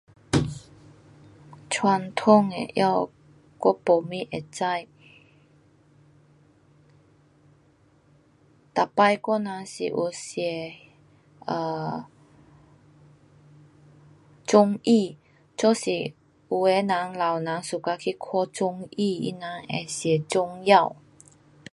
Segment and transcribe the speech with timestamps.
[1.69, 3.07] 传统的药
[3.59, 4.63] 我没什么会知，
[8.95, 10.75] 每次我人是有吃的
[11.45, 12.05] um
[14.43, 15.19] 综艺，
[15.55, 15.91] 就是
[16.49, 20.95] 有的人老人 suka 去看综艺，他们会吃中药。